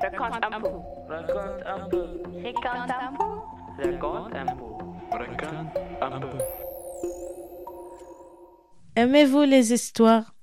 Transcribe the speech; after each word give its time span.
Raconte 0.00 0.42
un 0.42 0.60
peu. 0.60 0.68
Raconte 1.08 1.62
un 1.66 1.88
peu. 1.88 2.22
Raconte 2.42 2.90
un 2.90 3.12
peu. 3.12 3.24
Raconte 3.78 4.34
un 4.34 4.46
peu. 4.46 4.64
Raconte 6.00 6.14
un 6.14 6.20
peu. 6.20 6.38
Aimez-vous 8.96 9.42
les 9.42 9.72
histoires? 9.72 10.34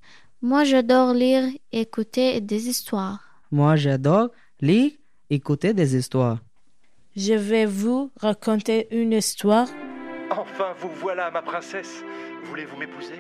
Moi, 0.41 0.63
j'adore 0.63 1.13
lire 1.13 1.45
et 1.71 1.81
écouter 1.81 2.39
des 2.41 2.69
histoires. 2.69 3.19
Moi, 3.51 3.75
j'adore 3.75 4.29
lire, 4.61 4.91
écouter 5.29 5.73
des 5.73 5.95
histoires. 5.95 6.37
Je 7.15 7.33
vais 7.33 7.65
vous 7.65 8.11
raconter 8.21 8.87
une 8.95 9.13
histoire. 9.13 9.67
Enfin, 10.29 10.73
vous 10.77 10.89
voilà, 10.89 11.31
ma 11.31 11.41
princesse. 11.41 12.03
Voulez-vous 12.43 12.77
m'épouser? 12.77 13.19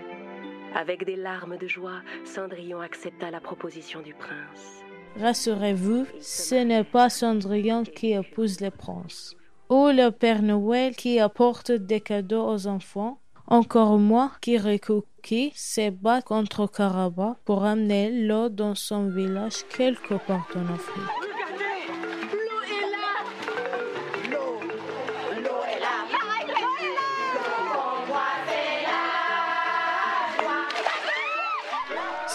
Avec 0.75 1.03
des 1.03 1.15
larmes 1.15 1.57
de 1.57 1.67
joie, 1.67 2.01
Cendrillon 2.25 2.79
accepta 2.81 3.31
la 3.31 3.39
proposition 3.39 4.01
du 4.01 4.13
prince. 4.13 4.83
Rassurez-vous, 5.19 6.05
ce 6.21 6.55
n'est 6.55 6.83
pas 6.83 7.09
Cendrillon 7.09 7.83
qui 7.83 8.13
épouse 8.13 8.61
le 8.61 8.69
prince, 8.69 9.35
ou 9.69 9.87
le 9.87 10.09
Père 10.09 10.41
Noël 10.41 10.95
qui 10.95 11.19
apporte 11.19 11.71
des 11.71 12.01
cadeaux 12.01 12.47
aux 12.47 12.67
enfants, 12.67 13.19
encore 13.47 13.97
moins 13.97 14.31
Kirikuki 14.41 15.53
se 15.55 15.89
bat 15.89 16.21
contre 16.21 16.67
Karaba 16.67 17.37
pour 17.45 17.63
amener 17.63 18.11
l'eau 18.27 18.49
dans 18.49 18.75
son 18.75 19.07
village 19.07 19.65
quelque 19.75 20.15
part 20.27 20.47
en 20.55 20.73
Afrique. 20.73 21.26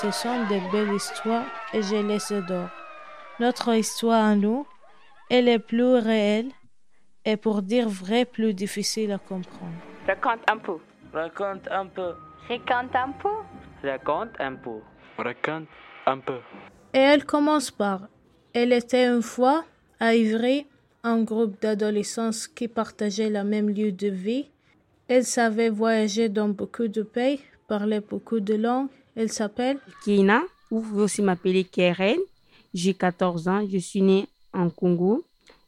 Ce 0.03 0.11
sont 0.11 0.47
de 0.47 0.73
belles 0.73 0.97
histoires 0.97 1.45
et 1.73 1.81
je 1.81 1.95
les 1.95 2.33
adore. 2.33 2.71
Notre 3.39 3.73
histoire 3.73 4.25
à 4.25 4.35
nous, 4.35 4.67
elle 5.31 5.47
est 5.47 5.61
plus 5.61 5.95
réelle 5.95 6.51
et 7.25 7.37
pour 7.37 7.63
dire 7.63 7.89
vrai 7.89 8.25
plus 8.25 8.53
difficile 8.53 9.13
à 9.13 9.19
comprendre. 9.19 9.77
Raconte 10.09 10.41
un 10.51 10.59
peu. 10.59 10.79
Raconte 11.13 11.69
un 11.71 11.87
peu. 11.87 12.15
Raconte 12.49 12.97
un 12.97 13.13
peu. 13.13 13.29
Raconte 13.85 14.41
un 14.41 14.55
peu. 14.57 14.81
Raconte 15.19 15.69
un 16.07 16.19
peu. 16.19 16.41
Et 16.95 16.99
elle 16.99 17.25
commence 17.25 17.71
par 17.71 18.09
Elle 18.53 18.73
était 18.73 19.07
une 19.07 19.23
fois 19.23 19.65
à 20.01 20.17
Ivry, 20.17 20.67
un 21.05 21.23
groupe 21.23 21.63
d'adolescents 21.63 22.49
qui 22.57 22.67
partageaient 22.67 23.31
le 23.31 23.45
même 23.45 23.71
lieu 23.71 23.93
de 23.93 24.09
vie. 24.09 24.51
Elle 25.07 25.25
savait 25.25 25.71
voyager 25.71 26.29
dans 26.29 26.49
beaucoup 26.49 26.89
de 26.89 27.03
pays, 27.03 27.41
parlait 27.69 28.01
beaucoup 28.01 28.41
de 28.41 28.55
langues. 28.55 28.89
Elle 29.15 29.31
s'appelle 29.31 29.79
Kina, 30.03 30.43
ou 30.71 30.81
vous 30.81 31.01
aussi 31.01 31.21
m'appeler 31.21 31.65
Keren. 31.65 32.19
J'ai 32.73 32.95
14 32.95 33.49
ans, 33.49 33.67
je 33.71 33.77
suis 33.79 34.01
née 34.01 34.27
en 34.55 34.71
Congo. 34.71 35.25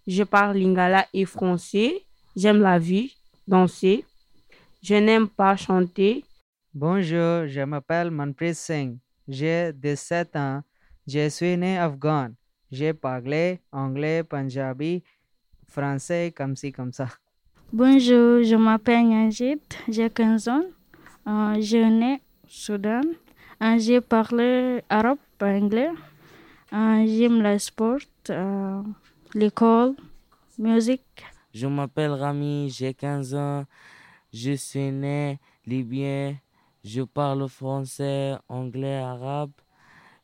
Je 0.07 0.23
parle 0.23 0.57
lingala 0.57 1.07
et 1.13 1.27
français. 1.27 2.05
J'aime 2.35 2.61
la 2.61 2.79
vie, 2.79 3.15
danser. 3.47 4.05
Je 4.83 4.95
n'aime 4.95 5.29
pas 5.29 5.57
chanter. 5.57 6.25
Bonjour, 6.73 7.47
je 7.47 7.65
m'appelle 7.65 8.11
Manpreet 8.11 8.55
Singh. 8.55 8.97
J'ai 9.29 9.73
17 9.75 10.37
ans. 10.37 10.63
Je 11.07 11.29
suis 11.29 11.57
né 11.57 11.79
afghan. 11.79 12.31
J'ai 12.73 12.95
parlé 12.95 13.61
anglais, 13.71 14.25
punjabi, 14.25 15.03
français 15.69 16.33
comme 16.37 16.57
ci, 16.57 16.73
comme 16.73 16.93
ça. 16.93 17.09
Bonjour, 17.73 18.43
je 18.43 18.57
m'appelle 18.57 19.07
Yanjit, 19.07 19.61
j'ai 19.89 20.09
15 20.09 20.49
ans. 20.49 20.65
Euh, 21.27 21.55
je 21.57 21.61
suis 21.61 21.91
né 21.91 22.23
au 22.43 22.49
Soudan. 22.49 23.03
Euh, 23.63 23.79
j'ai 23.79 24.01
parlé 24.01 24.83
arabe, 24.89 25.19
anglais. 25.41 25.91
Euh, 26.73 27.05
J'aime 27.07 27.43
le 27.43 27.59
sport, 27.59 27.99
euh, 28.31 28.83
l'école, 29.35 29.95
musique. 30.59 31.25
Je 31.53 31.67
m'appelle 31.67 32.11
Rami, 32.13 32.69
j'ai 32.71 32.93
15 32.95 33.35
ans. 33.35 33.65
Je 34.33 34.53
suis 34.53 34.91
né 34.91 35.39
libyen. 35.67 36.35
Je 36.85 37.03
parle 37.03 37.49
français, 37.49 38.35
anglais, 38.49 38.99
arabe. 38.99 39.53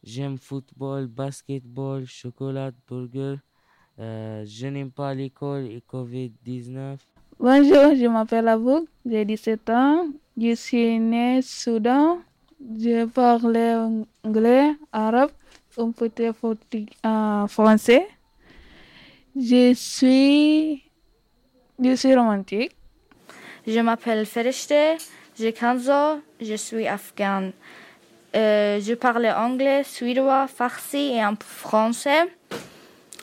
J'aime 0.02 0.36
football, 0.38 1.06
basketball, 1.06 2.04
chocolat, 2.06 2.70
burger. 2.88 3.36
Euh, 3.98 4.44
je 4.46 4.66
n'aime 4.66 4.90
pas 4.90 5.14
l'école 5.14 5.66
et 5.66 5.82
Covid-19. 5.88 6.96
Bonjour, 7.38 7.94
je 7.94 8.06
m'appelle 8.06 8.48
Abouk, 8.48 8.88
j'ai 9.06 9.24
17 9.24 9.70
ans. 9.70 10.08
Je 10.36 10.54
suis 10.54 10.98
né 10.98 11.38
au 11.38 11.42
Soudan. 11.42 12.18
Je 12.60 13.06
parle 13.06 14.04
anglais, 14.22 14.74
arabe, 14.92 15.30
un 15.78 15.90
petit 15.92 16.28
euh, 17.06 17.46
français. 17.46 18.06
Je 19.34 19.72
suis, 19.74 20.82
je 21.82 21.94
suis 21.96 22.14
romantique. 22.14 22.72
Je 23.66 23.80
m'appelle 23.80 24.26
Ferishte, 24.26 24.74
j'ai 25.38 25.52
15 25.52 25.90
ans, 25.90 26.20
je 26.40 26.54
suis 26.54 26.86
afghane. 26.86 27.52
Euh, 28.36 28.80
je 28.80 28.94
parle 28.94 29.26
anglais, 29.26 29.82
suédois, 29.84 30.46
farsi 30.46 31.12
et 31.14 31.20
un 31.20 31.34
peu 31.34 31.46
français. 31.46 32.24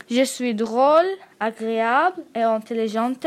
Je 0.10 0.24
suis 0.24 0.56
drôle, 0.56 1.06
agréable 1.40 2.24
et 2.36 2.42
intelligente. 2.42 3.26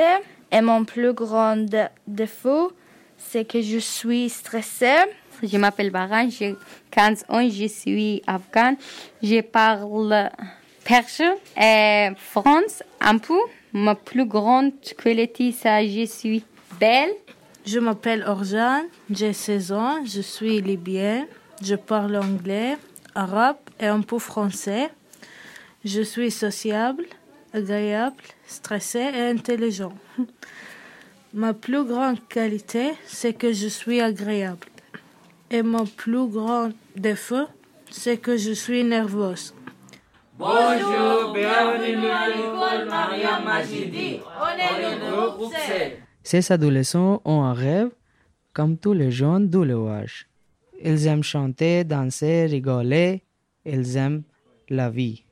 Et 0.53 0.61
mon 0.61 0.85
plus 0.85 1.13
grand 1.13 1.57
dé- 1.57 1.87
défaut, 2.07 2.73
c'est 3.17 3.45
que 3.45 3.61
je 3.61 3.79
suis 3.79 4.29
stressée. 4.29 5.05
Je 5.43 5.57
m'appelle 5.57 5.91
Baran, 5.91 6.29
j'ai 6.29 6.57
15 6.91 7.25
ans, 7.29 7.49
je 7.49 7.67
suis 7.67 8.23
afghane. 8.27 8.77
Je 9.23 9.41
parle 9.41 10.31
perse 10.85 11.23
et 11.57 12.09
France 12.17 12.83
un 13.01 13.19
peu. 13.19 13.39
Ma 13.73 13.95
plus 13.95 14.27
grande 14.27 14.73
qualité, 14.99 15.53
c'est 15.53 15.89
je 15.89 16.05
suis 16.07 16.45
belle. 16.79 17.13
Je 17.65 17.79
m'appelle 17.79 18.25
Orjan, 18.27 18.83
j'ai 19.11 19.33
16 19.33 19.73
ans, 19.73 20.05
je 20.05 20.23
suis 20.23 20.61
libyenne, 20.61 21.27
je 21.63 21.75
parle 21.75 22.17
anglais, 22.17 22.79
arabe 23.15 23.59
et 23.79 23.87
un 23.87 24.01
peu 24.01 24.19
français. 24.19 24.91
Je 25.85 26.01
suis 26.03 26.31
sociable, 26.31 27.05
agréable, 27.53 28.23
stressé 28.47 28.99
et 28.99 29.29
intelligent. 29.29 29.93
Ma 31.35 31.55
plus 31.55 31.85
grande 31.85 32.27
qualité, 32.29 32.93
c'est 33.07 33.35
que 33.35 33.53
je 33.53 33.69
suis 33.69 34.01
agréable. 34.01 34.67
Et 35.53 35.63
mon 35.63 35.85
plus 35.85 36.29
grand 36.29 36.71
défaut, 36.95 37.49
c'est 37.91 38.19
que 38.19 38.37
je 38.37 38.53
suis 38.53 38.85
nerveuse. 38.85 39.53
Bonjour, 40.39 41.33
bienvenue 41.35 42.07
à 42.07 42.29
l'école 42.29 42.89
Maria 42.89 43.41
Majidi. 43.41 44.21
On 44.41 44.57
est 44.57 44.95
le 44.97 45.37
groupe 45.37 45.53
C. 45.53 45.99
Ces 46.23 46.53
adolescents 46.53 47.21
ont 47.25 47.43
un 47.43 47.53
rêve, 47.53 47.91
comme 48.53 48.79
tous 48.79 48.93
les 48.93 49.11
jeunes 49.11 49.49
du 49.49 49.65
village. 49.65 50.29
Ils 50.83 51.09
aiment 51.09 51.25
chanter, 51.25 51.83
danser, 51.83 52.47
rigoler. 52.47 53.25
Ils 53.65 53.97
aiment 53.97 54.23
la 54.69 54.89
vie. 54.89 55.25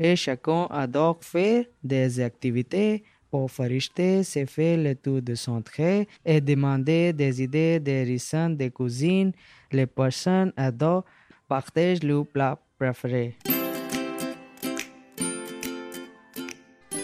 Et 0.00 0.16
chacun 0.16 0.66
adore 0.70 1.18
faire 1.20 1.64
des 1.84 2.18
activités 2.18 3.04
pour 3.34 3.50
Farishte 3.50 4.22
se 4.22 4.46
fait 4.46 4.76
le 4.76 4.94
tour 4.94 5.20
de 5.20 5.34
son 5.34 5.60
trait 5.60 6.06
et 6.24 6.40
demander 6.40 7.12
des 7.12 7.42
idées 7.42 7.80
des 7.80 8.04
rissons 8.04 8.50
des 8.50 8.70
cuisines. 8.70 9.32
Les 9.72 9.86
personnes 9.86 10.52
adorent 10.56 11.02
partager 11.48 11.98
leur 12.06 12.26
plat 12.26 12.56
préféré. 12.78 13.36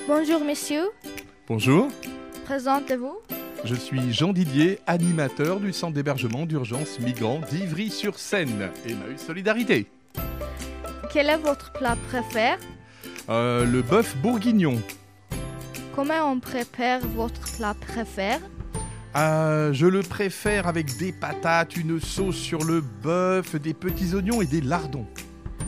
Bonjour 0.06 0.44
messieurs, 0.44 0.90
Bonjour, 1.48 1.88
présentez-vous. 2.44 3.16
je 3.64 3.74
suis 3.74 4.12
Jean 4.12 4.32
Didier, 4.32 4.78
animateur 4.86 5.58
du 5.58 5.72
centre 5.72 5.94
d'hébergement 5.94 6.46
d'urgence 6.46 7.00
migrants 7.00 7.40
d'Ivry-sur-Seine. 7.50 8.70
Emmaüs 8.86 9.20
Solidarité. 9.20 9.88
Quel 11.12 11.28
est 11.28 11.38
votre 11.38 11.72
plat 11.72 11.96
préféré? 12.06 12.54
Euh, 13.28 13.64
le 13.64 13.82
bœuf 13.82 14.16
bourguignon. 14.18 14.80
Comment 16.02 16.32
on 16.32 16.40
prépare 16.40 17.00
votre 17.08 17.42
plat 17.58 17.74
préféré? 17.74 18.38
Euh, 19.16 19.74
je 19.74 19.84
le 19.84 20.00
préfère 20.00 20.66
avec 20.66 20.96
des 20.96 21.12
patates, 21.12 21.76
une 21.76 22.00
sauce 22.00 22.36
sur 22.36 22.64
le 22.64 22.80
bœuf, 22.80 23.56
des 23.56 23.74
petits 23.74 24.14
oignons 24.14 24.40
et 24.40 24.46
des 24.46 24.62
lardons. 24.62 25.06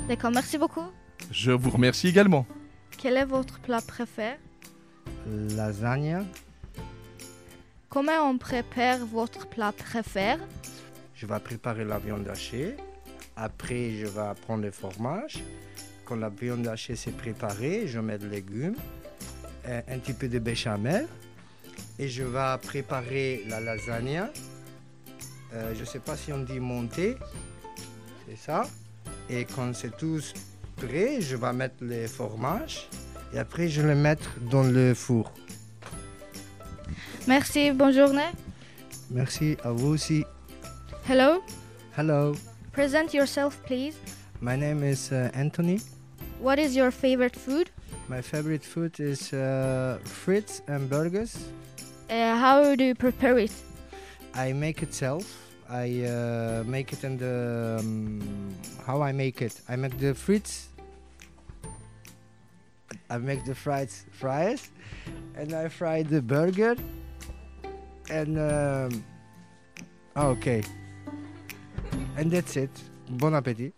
D'accord, 0.08 0.30
merci 0.30 0.56
beaucoup. 0.56 0.86
Je 1.30 1.52
vous 1.52 1.68
remercie 1.68 2.08
également. 2.08 2.46
Quel 2.96 3.18
est 3.18 3.26
votre 3.26 3.60
plat 3.60 3.82
préféré? 3.82 4.38
Lasagne. 5.54 6.24
Comment 7.90 8.26
on 8.26 8.38
prépare 8.38 9.04
votre 9.04 9.46
plat 9.46 9.72
préféré? 9.72 10.38
Je 11.14 11.26
vais 11.26 11.40
préparer 11.40 11.84
la 11.84 11.98
viande 11.98 12.26
hachée. 12.26 12.74
Après, 13.36 13.90
je 13.90 14.06
vais 14.06 14.32
prendre 14.46 14.62
le 14.62 14.70
fromage. 14.70 15.44
Quand 16.06 16.16
la 16.16 16.30
viande 16.30 16.66
hachée 16.68 16.96
s'est 16.96 17.10
préparée, 17.10 17.86
je 17.86 18.00
mets 18.00 18.16
des 18.16 18.28
légumes, 18.28 18.76
un 19.66 19.98
petit 19.98 20.12
peu 20.12 20.28
de 20.28 20.38
béchamel. 20.38 21.06
Et 21.98 22.08
je 22.08 22.22
vais 22.22 22.56
préparer 22.62 23.44
la 23.48 23.60
lasagne. 23.60 24.22
Euh, 25.54 25.74
je 25.74 25.80
ne 25.80 25.84
sais 25.84 25.98
pas 25.98 26.16
si 26.16 26.32
on 26.32 26.38
dit 26.38 26.58
monter. 26.60 27.16
C'est 28.28 28.36
ça. 28.38 28.64
Et 29.28 29.44
quand 29.44 29.74
c'est 29.74 29.96
tout 29.96 30.20
Après, 30.76 31.20
je 31.20 31.36
vais 31.36 31.52
mettre 31.52 31.76
les 31.82 32.08
fromages 32.08 32.88
et 33.34 33.38
après, 33.38 33.68
je 33.68 33.82
vais 33.82 33.94
les 33.94 34.00
mettre 34.00 34.28
dans 34.50 34.64
le 34.64 34.94
four. 34.94 35.32
Merci, 37.28 37.70
bonne 37.70 37.92
journée. 37.94 38.30
Merci 39.10 39.56
à 39.62 39.70
vous 39.70 39.88
aussi. 39.88 40.24
Hello, 41.08 41.40
Hello, 41.96 42.34
present 42.72 43.12
yourself, 43.14 43.58
please. 43.64 43.94
my 44.40 44.56
name 44.56 44.82
is 44.82 45.12
uh, 45.12 45.30
Anthony. 45.34 45.80
What 46.40 46.58
is 46.58 46.74
your 46.74 46.90
favorite 46.90 47.36
food? 47.36 47.70
My 48.08 48.20
favorite 48.20 48.64
food 48.64 49.00
is 49.00 49.32
uh, 49.32 49.98
frites 50.04 50.60
and 50.68 50.88
burgers. 50.88 51.48
Uh, 52.10 52.36
how 52.36 52.74
do 52.74 52.84
you 52.84 52.94
prepare 52.94 53.38
it? 53.38 53.52
I 54.34 54.52
make 54.52 54.82
it 54.82 54.92
self. 54.92 55.24
I 55.70 56.04
uh, 56.04 56.64
make 56.66 56.92
it 56.92 57.04
in 57.04 57.16
the 57.16 57.78
um, 57.80 58.54
how 58.86 59.00
I 59.00 59.12
make 59.12 59.40
it. 59.40 59.60
I 59.68 59.76
make 59.76 59.96
the 59.98 60.14
frites. 60.14 60.66
I 63.08 63.18
make 63.18 63.44
the 63.44 63.54
fried 63.54 63.90
fries, 64.10 64.70
and 65.36 65.54
I 65.54 65.68
fry 65.68 66.02
the 66.02 66.20
burger. 66.20 66.76
And 68.10 68.38
um, 68.38 69.04
okay, 70.16 70.62
and 72.16 72.30
that's 72.30 72.56
it. 72.56 72.70
Bon 73.08 73.32
appétit. 73.32 73.72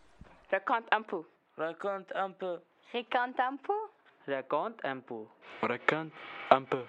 Raconte 0.50 0.88
un 0.92 1.02
peu. 1.02 1.22
Raconte 1.56 2.12
un 2.16 2.30
peu. 2.30 2.58
Raconte 2.92 3.40
un 3.40 3.56
peu. 3.58 3.93
Raconte 4.26 4.80
un 4.84 5.00
peu. 5.00 5.26
Raconte 5.62 6.12
un 6.50 6.62
peu. 6.62 6.84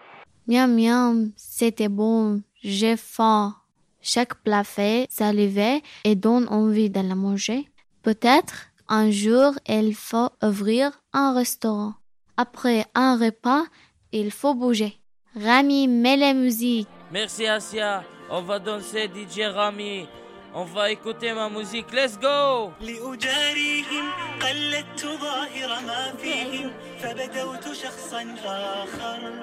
Miam 0.48 0.74
miam, 0.76 1.32
c'était 1.36 1.90
bon, 1.90 2.42
j'ai 2.62 2.98
faim. 2.98 3.56
Chaque 4.02 4.36
plat 4.44 4.64
fait, 4.64 5.08
salivé 5.10 5.82
et 6.04 6.16
donne 6.16 6.48
envie 6.50 6.90
de 6.90 7.02
la 7.02 7.16
manger. 7.16 7.68
Peut-être 8.04 8.68
un 8.88 9.10
jour 9.10 9.54
il 9.68 9.96
faut 9.96 10.30
ouvrir 10.44 10.92
un 11.12 11.34
restaurant. 11.34 11.96
Après 12.38 12.86
un 12.94 13.18
repas, 13.18 13.64
il 14.12 14.32
faut 14.32 14.54
bouger. 14.54 15.00
Rami, 15.36 15.88
mets 15.88 16.18
la 16.18 16.34
musique. 16.34 16.88
Merci 17.12 17.48
Asia. 17.48 18.04
On 18.30 18.42
va 18.44 18.60
danser 18.60 19.10
DJ 19.10 19.42
Rami. 19.54 20.08
On 20.58 20.64
va 20.64 20.90
écouter 20.90 21.34
ma 21.34 21.50
musique. 21.50 21.92
Let's 21.92 22.18
go. 22.18 22.72
لأجاريهم 22.82 24.06
قلدت 24.42 25.06
ظاهر 25.06 25.82
ما 25.88 26.14
فيهم 26.22 26.72
فبدوت 27.02 27.74
شخصا 27.74 28.36
آخر. 28.46 29.34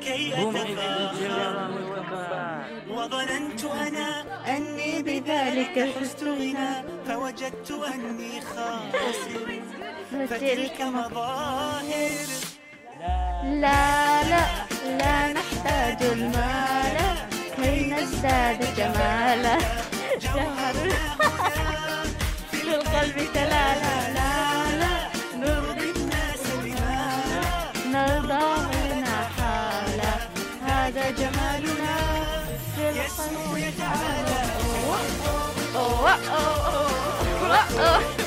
كي 0.00 0.34
أتفاخر. 0.34 1.70
وظننت 2.90 3.64
أنا 3.64 4.24
أني 4.56 5.02
بذلك 5.02 5.88
حزت 5.94 6.22
غنى 6.24 6.72
فوجدت 7.06 7.70
أني 7.70 8.40
خاسر 8.40 9.62
فتلك 10.10 10.80
مظاهر. 10.80 12.28
لا 13.44 14.22
لا 14.22 14.44
لا 14.98 15.32
نحتاج 15.32 16.02
المال. 16.02 16.96
كي 17.56 17.90
نزداد 17.90 18.74
جمالا. 18.76 19.58
جوهر 20.22 20.74
في 22.50 22.74
القلب 22.74 23.16
تلالا 23.34 24.12
لا 24.14 24.76
لا 24.80 25.08
نرضي 25.36 25.90
الناس 25.96 26.40
بما 26.62 27.22
نرضى 27.92 28.44
منا 28.70 29.28
حالا 29.38 30.14
هذا 30.66 31.10
جمالنا 31.10 31.96
يسمو 32.78 33.56
يتعالى 33.56 34.40
أوه 34.64 34.98
أوه 35.76 36.10
أوه 36.10 37.58
أوه 37.80 38.17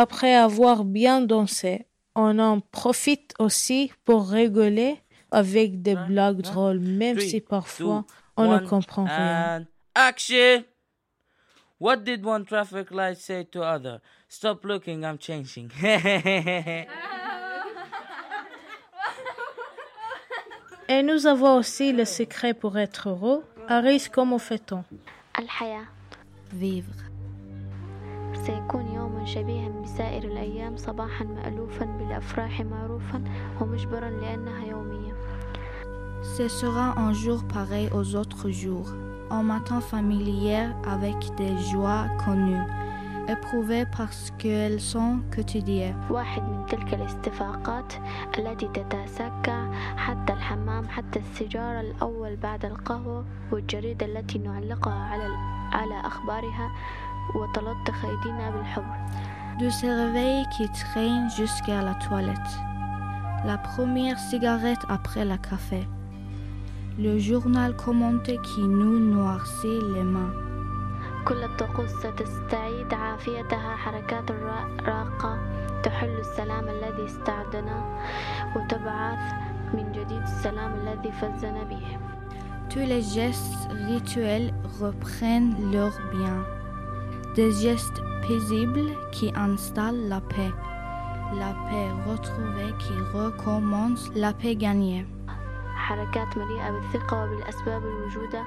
Après 0.00 0.32
avoir 0.36 0.84
bien 0.84 1.20
dansé, 1.20 1.86
on 2.14 2.38
en 2.38 2.60
profite 2.60 3.34
aussi 3.40 3.90
pour 4.04 4.30
rigoler 4.30 5.00
avec 5.32 5.82
des 5.82 5.96
hein? 5.96 6.06
blagues 6.06 6.46
hein? 6.46 6.52
drôles, 6.52 6.78
même 6.78 7.18
si 7.18 7.40
parfois 7.40 8.04
on 8.36 8.60
ne 8.60 8.60
comprend 8.64 9.06
rien. 9.06 9.66
Action! 9.96 10.62
What 11.80 11.96
did 11.96 12.24
one 12.24 12.44
traffic 12.44 12.92
light 12.92 13.16
say 13.18 13.44
to 13.46 13.60
other? 13.60 13.98
Stop 14.28 14.64
looking, 14.64 15.02
I'm 15.02 15.18
changing. 15.20 15.68
Et 20.88 21.02
nous 21.02 21.26
avons 21.26 21.56
aussi 21.56 21.92
le 21.92 22.04
secret 22.04 22.54
pour 22.54 22.78
être 22.78 23.08
heureux. 23.08 23.44
Aris, 23.66 24.06
comment 24.12 24.38
fait-on? 24.38 24.84
Vivre. 26.52 26.94
يوما 29.08 29.24
شبيها 29.24 29.68
بسائر 29.68 30.24
الأيام 30.24 30.76
صباحا 30.76 31.24
مألوفا 31.24 31.84
بالأفراح 31.84 32.60
معروفا 32.60 33.24
ومجبرا 33.60 34.10
لأنها 34.10 34.66
يومية 34.66 35.14
Ce 36.36 36.48
sera 36.48 36.94
un 36.98 37.12
jour 37.12 37.42
pareil 37.44 37.88
aux 37.92 38.14
autres 38.14 38.50
jours, 38.50 38.88
un 39.30 39.42
matin 39.42 39.80
familier 39.80 40.66
avec 40.84 41.16
des 41.36 41.56
joies 41.72 42.06
connues, 42.24 42.66
éprouvées 43.28 43.86
parce 43.96 44.30
qu'elles 44.38 44.80
sont 44.80 45.20
quotidiennes. 45.34 45.96
واحد 46.10 46.42
من 46.42 46.66
تلك 46.66 46.94
الاستفاقات 46.94 47.92
التي 48.38 48.68
تتسكع 48.68 49.72
حتى 49.96 50.32
الحمام 50.32 50.88
حتى 50.88 51.18
السيجارة 51.18 51.80
الأول 51.80 52.36
بعد 52.36 52.64
القهوة 52.64 53.24
والجريدة 53.52 54.06
التي 54.06 54.38
نعلقها 54.38 55.04
على 55.04 55.28
على 55.72 56.00
أخبارها 56.06 56.70
وتلطخ 57.34 58.04
أيدينا 58.04 58.50
بالحب 58.50 58.84
De 59.58 59.70
ce 59.70 59.86
réveil 59.86 60.46
qui 60.54 60.68
traîne 60.68 61.28
jusqu'à 61.30 61.82
la 61.82 61.94
toilette. 61.94 62.52
La 63.44 63.58
première 63.58 64.16
cigarette 64.16 64.84
après 64.88 65.24
le 65.24 65.36
café. 65.36 65.88
Le 66.96 67.18
journal 67.18 67.74
commenté 67.74 68.38
qui 68.48 68.60
nous 68.60 68.98
noircit 69.00 69.80
les 69.94 70.04
mains. 70.04 70.32
كل 71.24 71.44
الطقوس 71.44 71.90
ستستعيد 71.90 72.94
عافيتها 72.94 73.76
حركات 73.76 74.30
الراقة 74.30 75.38
تحل 75.82 76.18
السلام 76.18 76.68
الذي 76.68 77.04
استعدنا 77.04 77.98
وتبعث 78.56 79.32
من 79.74 79.92
جديد 79.92 80.22
السلام 80.22 80.72
الذي 80.74 81.12
فزنا 81.12 81.62
به 81.64 81.98
Tous 82.70 82.86
les 82.86 83.02
gestes 83.02 83.68
rituels 83.88 84.52
reprennent 84.80 85.54
leur 85.72 85.92
bien. 86.12 86.57
Des 87.35 87.51
gestes 87.51 88.01
paisibles 88.27 88.91
qui 89.11 89.31
installent 89.35 90.07
la 90.07 90.21
paix. 90.21 90.51
La 91.37 91.53
paix 91.69 91.89
retrouvée 92.07 92.73
qui 92.79 92.93
recommence 93.13 94.11
la 94.15 94.33
paix 94.33 94.55
gagnée. 94.55 95.05
حركات 95.75 96.37
مليئة 96.37 96.71
بالثقة 96.71 97.23
وبالأسباب 97.23 97.81
الوجودة 97.83 98.43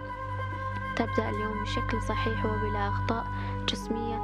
تبدأ 0.97 1.28
اليوم 1.28 1.62
بشكل 1.62 2.02
صحيح 2.02 2.47
وبلا 2.47 2.88
أخطاء 2.88 3.25
جسمية 3.69 4.19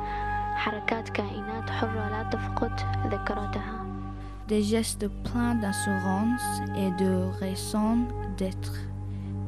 حركات 0.55 1.09
كائنات 1.09 1.71
حرة 1.71 2.09
لا 2.09 2.23
تفقد 2.23 2.81
ذكرتها 3.07 3.83
Des 4.49 4.63
gestes 4.63 5.09
pleins 5.25 5.55
d'assurance 5.55 6.63
et 6.77 6.91
de 7.03 7.31
raison 7.41 8.07
d'être 8.37 8.75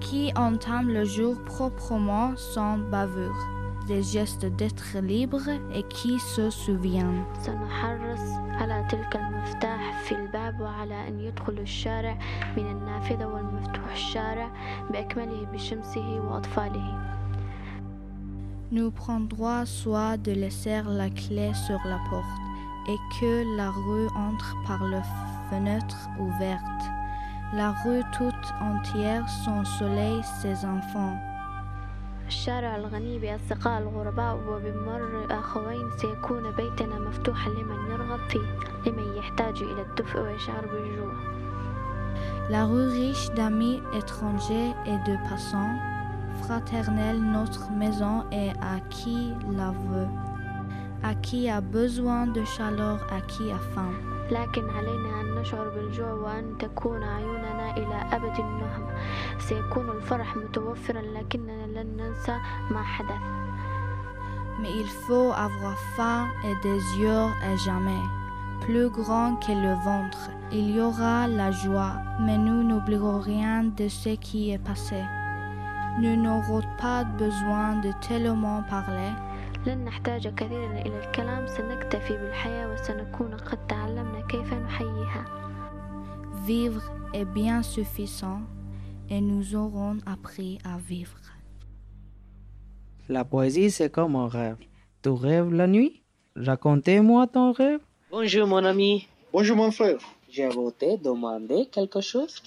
qui 0.00 0.32
entament 0.36 0.88
le 0.88 1.04
jour 1.04 1.34
proprement 1.44 2.36
sans 2.36 2.78
bavure. 2.78 3.36
Des 3.88 4.02
gestes 4.02 4.46
d'être 4.46 4.98
libre 5.02 5.48
et 5.74 5.82
qui 5.84 6.18
se 6.18 6.50
souviennent. 6.50 7.24
سنحرص 7.40 8.44
على 8.60 8.86
تلك 8.88 9.16
المفتاح 9.16 10.02
في 10.04 10.12
الباب 10.12 10.60
وعلى 10.60 11.08
أن 11.08 11.20
يدخل 11.20 11.58
الشارع 11.58 12.18
من 12.56 12.66
النافذة 12.66 13.26
والمفتوح 13.26 13.92
الشارع 13.92 14.48
بأكمله 14.90 15.46
بشمسه 15.52 16.20
وأطفاله 16.20 17.14
Nous 18.72 18.90
prendrons 18.90 19.66
soin 19.66 20.16
de 20.16 20.32
laisser 20.32 20.82
la 20.88 21.08
clé 21.10 21.52
sur 21.54 21.78
la 21.84 21.98
porte 22.10 22.44
et 22.88 22.96
que 23.20 23.56
la 23.56 23.70
rue 23.70 24.08
entre 24.16 24.56
par 24.66 24.82
la 24.84 25.02
fenêtre 25.50 26.08
ouverte. 26.18 26.82
La 27.54 27.70
rue 27.84 28.02
toute 28.12 28.52
entière, 28.60 29.28
son 29.44 29.64
soleil, 29.64 30.20
ses 30.40 30.64
enfants. 30.64 31.16
الشارع 32.28 32.76
الغني 32.76 33.18
بأصدقاء 33.18 33.82
الغرباء 33.82 34.36
وبمر 34.36 35.26
أخوين 35.30 35.90
سيكون 35.96 36.50
بيتنا 36.50 36.98
مفتوحا 36.98 37.50
لمن 37.50 37.90
يرغب 37.90 38.20
فيه 38.28 38.58
لمن 38.86 39.16
يحتاج 39.16 39.62
إلى 39.62 39.82
الدفء 39.82 40.20
ويشعر 40.20 40.66
بالجوع 40.66 41.12
La 42.50 42.66
rue 42.66 42.88
riche 42.88 43.30
d'amis 43.36 43.80
étrangers 43.94 44.72
et 44.86 44.98
de 45.08 45.16
passants, 45.30 45.76
fraternelle 46.42 47.22
notre 47.22 47.70
maison 47.70 48.24
est 48.30 48.52
à 48.60 48.80
qui 48.90 49.32
la 49.50 49.70
veut, 49.70 50.08
à 51.02 51.14
qui 51.14 51.48
a 51.48 51.62
besoin 51.62 52.26
de 52.26 52.44
chaleur, 52.44 52.98
à 53.10 53.20
qui 53.22 53.50
a 53.50 53.58
faim. 53.74 53.94
لكن 54.30 54.70
علينا 54.70 55.17
أن 55.17 55.17
نشعر 55.38 55.68
بالجوع 55.68 56.12
وأن 56.12 56.58
تكون 56.58 57.02
عيوننا 57.02 57.76
إلى 57.76 58.16
أبد 58.16 58.38
النهم 58.38 58.86
سيكون 59.38 59.90
الفرح 59.90 60.36
متوفرا 60.36 61.00
لكننا 61.00 61.66
لن 61.66 61.96
ننسى 61.96 62.38
ما 62.70 62.82
حدث 62.82 63.44
Mais 64.60 64.70
il 64.70 64.86
faut 64.86 65.32
avoir 65.32 65.76
faim 65.96 66.28
et 66.44 66.54
des 66.62 66.80
yeux 67.02 67.26
à 67.42 67.56
jamais, 67.56 68.04
plus 68.60 68.88
grands 68.88 69.34
que 69.36 69.52
le 69.52 69.74
ventre. 69.84 70.30
Il 70.52 70.76
y 70.76 70.80
aura 70.80 71.26
la 71.26 71.50
joie, 71.50 71.94
mais 72.20 72.38
nous 72.38 72.62
n'oublierons 72.62 73.18
rien 73.18 73.64
de 73.64 73.88
ce 73.88 74.10
qui 74.10 74.52
est 74.52 74.58
passé. 74.58 75.02
Nous 75.98 76.16
n'aurons 76.16 76.62
pas 76.80 77.04
besoin 77.04 77.80
de 77.80 77.90
tellement 78.06 78.62
parler. 78.70 79.12
لن 79.66 79.84
نحتاج 79.84 80.28
كثيرا 80.34 80.80
إلى 80.80 80.98
الكلام 80.98 81.46
سنكتفي 81.46 82.12
بالحياة 82.16 82.72
وسنكون 82.72 83.34
قد 83.34 83.66
تعلمنا 83.66 84.26
كيف 84.28 84.54
نحييها 84.54 85.24
Vivre 86.46 86.82
est 87.14 87.24
bien 87.24 87.62
suffisant 87.62 88.42
et 89.08 89.20
nous 89.20 89.54
aurons 89.54 89.96
appris 90.04 90.58
à 90.64 90.76
vivre. 90.76 91.20
La 93.08 93.24
poésie, 93.24 93.70
c'est 93.70 93.90
comme 93.90 94.16
un 94.16 94.28
rêve. 94.28 94.56
Tu 95.02 95.08
rêves 95.10 95.52
la 95.52 95.66
nuit 95.66 96.02
Racontez-moi 96.36 97.26
ton 97.28 97.52
rêve. 97.52 97.80
Bonjour 98.10 98.46
mon 98.46 98.64
ami. 98.64 99.06
Bonjour 99.32 99.56
mon 99.56 99.70
frère. 99.70 99.98
Je 100.30 100.42
vais 100.42 100.72
te 100.72 101.02
demander 101.02 101.66
quelque 101.66 102.00
chose. 102.00 102.42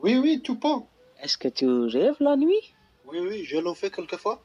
Oui, 0.00 0.16
oui, 0.16 0.40
tout 0.42 0.56
pas. 0.56 0.82
Est-ce 1.22 1.36
que 1.36 1.48
tu 1.48 1.66
rêves 1.66 2.16
la 2.20 2.36
nuit 2.36 2.74
Oui, 3.06 3.18
oui, 3.20 3.44
je 3.44 3.56
l'ai 3.58 3.74
fait 3.74 3.90
quelquefois. 3.90 4.40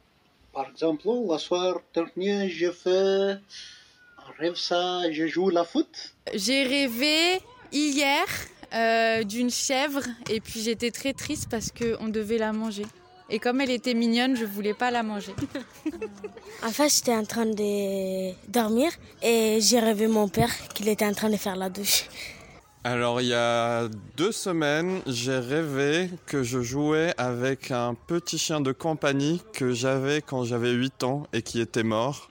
Par 0.52 0.68
exemple, 0.68 1.09
la 1.28 1.38
soirée 1.38 1.80
dernière, 1.94 2.49
j'ai 2.49 2.73
fait 2.73 2.90
un 2.90 4.32
rêve 4.38 4.56
ça, 4.56 5.11
je 5.11 5.26
joue 5.26 5.49
la 5.49 5.64
foot. 5.64 6.14
J'ai 6.35 6.64
rêvé 6.64 7.40
hier 7.73 8.26
euh, 8.75 9.25
d'une 9.25 9.50
chèvre 9.50 10.02
et 10.28 10.40
puis 10.40 10.61
j'étais 10.61 10.90
très 10.90 11.14
triste 11.14 11.49
parce 11.50 11.71
qu'on 11.73 12.09
devait 12.09 12.38
la 12.38 12.52
manger. 12.52 12.85
Et 13.30 13.38
comme 13.38 13.62
elle 13.62 13.71
était 13.71 13.94
mignonne, 13.94 14.37
je 14.37 14.44
voulais 14.44 14.75
pas 14.75 14.90
la 14.90 15.02
manger. 15.02 15.35
En 16.64 16.71
fait, 16.71 16.88
j'étais 16.88 17.14
en 17.14 17.25
train 17.25 17.47
de 17.47 18.32
dormir 18.49 18.92
et 19.21 19.59
j'ai 19.61 19.80
rêvé 19.80 20.06
mon 20.06 20.28
père 20.28 20.50
qu'il 20.75 20.88
était 20.88 21.04
en 21.04 21.12
train 21.12 21.28
de 21.28 21.37
faire 21.37 21.56
la 21.56 21.68
douche. 21.68 22.04
Alors 22.84 23.20
il 23.20 23.28
y 23.28 23.34
a 23.34 23.88
deux 24.16 24.32
semaines, 24.32 25.02
j'ai 25.06 25.38
rêvé 25.38 26.10
que 26.26 26.42
je 26.42 26.60
jouais 26.62 27.14
avec 27.16 27.70
un 27.70 27.94
petit 27.94 28.38
chien 28.38 28.60
de 28.60 28.72
compagnie 28.72 29.40
que 29.52 29.72
j'avais 29.72 30.20
quand 30.20 30.42
j'avais 30.44 30.72
8 30.72 31.04
ans 31.04 31.22
et 31.32 31.42
qui 31.42 31.60
était 31.60 31.84
mort. 31.84 32.28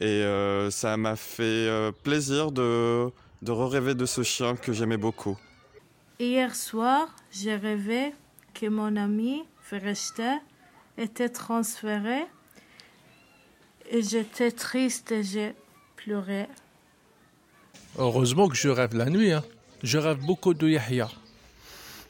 Et 0.00 0.06
euh, 0.06 0.70
ça 0.72 0.96
m'a 0.96 1.14
fait 1.14 1.42
euh, 1.44 1.92
plaisir 1.92 2.50
de, 2.50 3.08
de 3.42 3.52
rêver 3.52 3.94
de 3.94 4.04
ce 4.04 4.24
chien 4.24 4.56
que 4.56 4.72
j'aimais 4.72 4.96
beaucoup. 4.96 5.38
Hier 6.18 6.56
soir, 6.56 7.14
j'ai 7.30 7.54
rêvé 7.54 8.12
que 8.52 8.66
mon 8.66 8.96
ami 8.96 9.44
Feresta 9.62 10.40
était 10.98 11.28
transféré 11.28 12.24
et 13.90 14.02
j'étais 14.02 14.50
triste 14.50 15.12
et 15.12 15.22
j'ai 15.22 15.54
pleuré. 15.94 16.48
Heureusement 17.96 18.48
que 18.48 18.56
je 18.56 18.68
rêve 18.68 18.96
la 18.96 19.06
nuit. 19.06 19.30
hein. 19.30 19.44
Je 19.84 19.98
rêve 19.98 20.20
beaucoup 20.24 20.54
de 20.54 20.66
Yahya. 20.66 21.08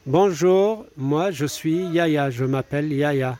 Bonjour, 0.05 0.85
moi 0.95 1.31
je 1.31 1.45
suis 1.45 1.75
Yaya, 1.87 2.29
je 2.29 2.45
m'appelle 2.45 2.93
Yaya. 2.93 3.37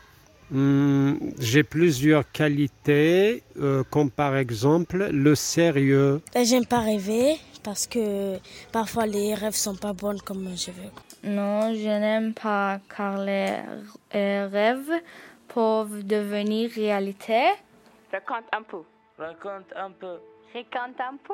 Hmm, 0.51 1.13
J'ai 1.39 1.63
plusieurs 1.63 2.29
qualités, 2.33 3.43
euh, 3.57 3.83
comme 3.89 4.11
par 4.11 4.35
exemple 4.35 5.07
le 5.09 5.35
sérieux. 5.35 6.21
Là, 6.35 6.43
j'aime 6.43 6.65
pas 6.65 6.81
rêver 6.81 7.37
parce 7.63 7.87
que 7.87 8.37
parfois 8.73 9.05
les 9.05 9.33
rêves 9.35 9.55
sont 9.55 9.77
pas 9.77 9.93
bons 9.93 10.21
comme 10.21 10.49
je 10.57 10.71
veux. 10.71 10.91
Non, 11.23 11.73
je 11.73 11.87
n'aime 11.87 12.33
pas 12.33 12.79
car 12.93 13.17
les 13.23 13.53
euh, 14.15 14.49
rêves 14.51 14.91
peuvent 15.47 16.05
devenir 16.05 16.69
réalité. 16.71 17.41
Raconte 18.11 18.47
un 18.51 18.63
peu. 18.63 18.83
Raconte 19.17 19.71
un 19.77 19.91
peu. 19.91 20.17
Raconte 20.53 20.99
un 20.99 21.17
peu 21.25 21.33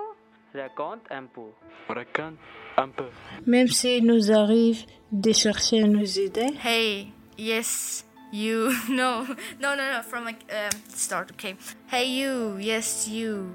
Raconte 0.55 1.03
un 1.11 1.25
peu. 1.27 1.51
Raconte 1.89 2.39
un 2.79 2.89
peu. 2.89 3.05
Même 3.47 3.69
s'il 3.69 4.05
nous 4.07 4.31
arrive 4.33 4.85
de 5.13 5.33
chercher 5.33 5.83
nos 5.85 6.05
idées, 6.05 6.55
Hey, 6.65 7.09
yes, 7.39 8.05
you. 8.33 8.71
No, 8.89 9.23
no, 9.61 9.75
no, 9.77 9.93
no. 9.93 10.03
From 10.03 10.25
like 10.25 10.45
um, 10.51 10.71
start. 10.89 11.31
Okay. 11.33 11.57
Hey, 11.91 12.07
you. 12.09 12.57
Yes, 12.59 13.07
you. 13.09 13.51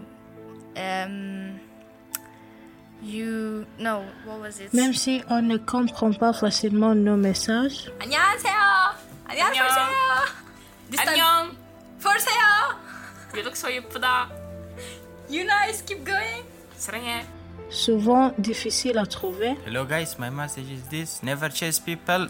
Um, 0.78 1.60
you. 3.02 3.66
No. 3.80 4.04
What 4.26 4.40
was 4.42 4.60
it? 4.60 4.74
même 4.74 4.94
si 4.94 5.22
on 5.30 5.42
ne 5.44 5.58
comprend 5.58 6.14
pas 6.18 6.34
facilement 6.34 6.94
nos 6.96 7.18
messages, 7.18 7.90
안녕하세요. 8.00 8.96
안녕하세요. 9.28 9.66
This 10.92 11.00
time- 11.02 11.10
안녕. 11.20 11.56
보세요. 12.00 12.78
You 13.34 13.44
look 13.44 13.56
so 13.56 13.70
예쁘다. 13.70 14.30
You 15.30 15.44
nice. 15.46 15.82
Keep 15.82 16.04
going. 16.06 16.44
Souvent 17.69 18.33
difficile 18.39 18.99
à 18.99 19.07
trouver. 19.07 19.57
Hello 19.67 19.85
guys, 19.85 20.17
my 20.19 20.31
message 20.31 20.71
is 20.71 20.89
this. 20.89 21.23
Never 21.23 21.49
chase 21.51 21.81
people. 21.81 22.29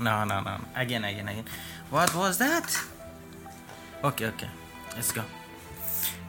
No, 0.00 0.24
no, 0.24 0.40
no. 0.40 0.58
Again, 0.76 1.04
again, 1.04 1.28
again. 1.28 1.44
What 1.90 2.14
was 2.14 2.38
that? 2.38 2.64
Okay, 4.04 4.26
okay. 4.26 4.48
Let's 4.94 5.12
go. 5.12 5.22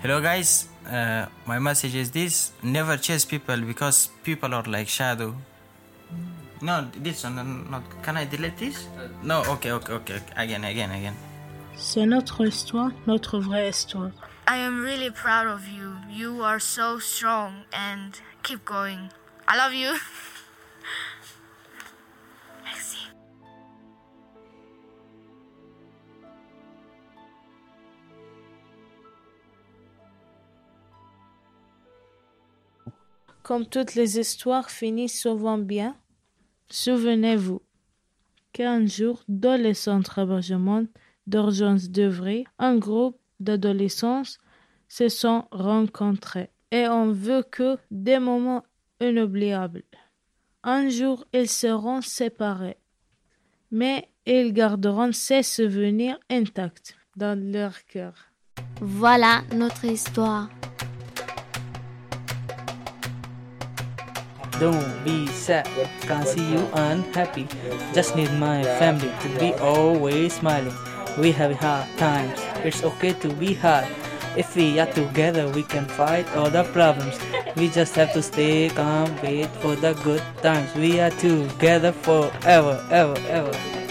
Hello 0.02 0.20
guys, 0.20 0.68
uh, 0.88 1.26
my 1.46 1.60
message 1.60 1.96
is 1.96 2.12
this. 2.12 2.52
Never 2.64 2.98
chase 2.98 3.26
people 3.26 3.58
because 3.62 4.10
people 4.24 4.54
are 4.54 4.64
like 4.64 4.88
shadow. 4.88 5.36
No, 6.62 6.88
this 7.02 7.24
one, 7.24 7.70
not. 7.70 7.84
Can 8.04 8.18
I 8.18 8.26
delete 8.26 8.58
this? 8.58 8.88
No, 9.22 9.44
okay, 9.50 9.72
okay, 9.72 9.94
okay. 9.94 10.20
Again, 10.36 10.64
again, 10.64 10.92
again. 10.92 11.16
C'est 11.76 12.06
notre 12.06 12.46
histoire, 12.46 12.92
notre 13.08 13.40
vraie 13.40 13.70
histoire. 13.70 14.12
I 14.48 14.58
am 14.58 14.82
really 14.82 15.10
proud 15.10 15.48
of 15.48 15.68
you. 15.68 15.93
You 16.16 16.44
are 16.44 16.60
so 16.60 17.00
strong 17.00 17.64
and 17.74 18.14
keep 18.44 18.64
going. 18.66 19.10
I 19.48 19.58
love 19.58 19.74
you. 19.74 19.90
Merci. 22.64 23.00
Comme 33.42 33.66
toutes 33.66 33.96
les 33.96 34.20
histoires 34.20 34.70
finissent 34.70 35.20
souvent 35.20 35.58
bien, 35.58 35.96
souvenez-vous 36.70 37.64
qu'un 38.52 38.86
jour, 38.86 39.24
dans 39.28 39.60
le 39.60 39.74
centre 39.74 40.22
d'hébergement 40.22 40.86
d'urgence 41.26 41.90
d'Evry, 41.90 42.46
un 42.60 42.78
groupe 42.78 43.18
d'adolescents 43.40 44.38
se 44.96 45.10
sont 45.10 45.46
rencontrés 45.52 46.52
et 46.72 46.88
ont 46.88 47.12
vécu 47.12 47.78
des 47.90 48.20
moments 48.20 48.64
inoubliables. 49.02 49.86
Un 50.64 50.88
jour, 50.90 51.26
ils 51.34 51.50
seront 51.50 52.02
séparés, 52.02 52.78
mais 53.72 54.08
ils 54.28 54.54
garderont 54.54 55.12
ces 55.12 55.42
souvenirs 55.42 56.20
intacts 56.30 56.96
dans 57.16 57.40
leur 57.40 57.74
cœur. 57.86 58.14
Voilà 58.82 59.42
notre 59.52 59.86
histoire. 59.86 60.50
Don't 64.60 64.78
be 65.04 65.28
sad, 65.34 65.66
can't 66.08 66.28
see 66.28 66.54
you 66.54 66.62
unhappy. 66.76 67.48
Just 67.96 68.16
need 68.16 68.30
my 68.40 68.62
family 68.78 69.10
to 69.24 69.28
be 69.40 69.54
always 69.60 70.34
smiling. 70.34 70.76
We 71.18 71.32
have 71.32 71.52
hard 71.56 71.88
times, 71.98 72.40
it's 72.64 72.84
okay 72.84 73.14
to 73.14 73.30
be 73.34 73.56
hard. 73.56 73.88
If 74.36 74.56
we 74.56 74.80
are 74.80 74.92
together, 74.92 75.48
we 75.50 75.62
can 75.64 75.86
fight 75.86 76.28
all 76.36 76.50
the 76.50 76.64
problems. 76.64 77.20
We 77.56 77.70
just 77.70 77.96
have 77.96 78.14
to 78.14 78.22
stay 78.22 78.70
calm, 78.70 79.16
wait 79.22 79.50
for 79.62 79.76
the 79.76 79.94
good 80.04 80.24
times. 80.42 80.74
We 80.76 81.00
are 81.00 81.12
together 81.12 81.92
forever, 81.92 82.84
ever, 82.90 83.20
ever. 83.28 83.83